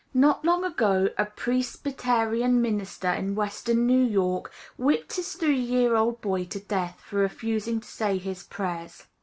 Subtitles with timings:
[0.15, 6.21] Not long ago a Presbyterian minister in Western New York whipped his three year old
[6.21, 9.05] boy to death, for refusing to say his prayers.